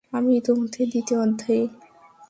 [0.13, 1.63] আমি ইতিমধ্যেই দ্বিতীয় অধ্যায়ে।